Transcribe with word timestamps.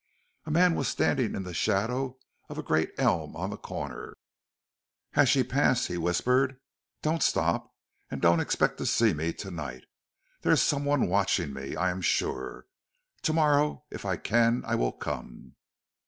A 0.47 0.49
man 0.49 0.73
was 0.73 0.87
standing 0.87 1.35
in 1.35 1.43
the 1.43 1.53
shadow 1.53 2.17
of 2.49 2.57
a 2.57 2.63
great 2.63 2.89
elm 2.97 3.35
on 3.35 3.51
the 3.51 3.55
corner. 3.55 4.17
As 5.13 5.29
she 5.29 5.43
passed, 5.43 5.89
he 5.89 5.95
whispered: 5.99 6.59
"Don't 7.03 7.21
stop, 7.21 7.75
and 8.09 8.19
don't 8.19 8.39
expect 8.39 8.79
to 8.79 8.87
see 8.87 9.13
me 9.13 9.31
to 9.33 9.51
night. 9.51 9.83
There 10.41 10.53
is 10.53 10.59
some 10.63 10.85
one 10.85 11.07
watching 11.07 11.53
me, 11.53 11.75
I 11.75 11.91
am 11.91 12.01
sure. 12.01 12.65
To 13.21 13.33
morrow, 13.33 13.83
if 13.91 14.03
I 14.03 14.17
can 14.17 14.63
I 14.65 14.73
will 14.73 14.91
come." 14.91 15.53